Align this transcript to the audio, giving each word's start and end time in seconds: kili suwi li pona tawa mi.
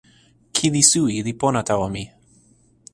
kili 0.55 0.81
suwi 0.89 1.15
li 1.25 1.33
pona 1.41 1.59
tawa 1.69 1.87
mi. 1.93 2.03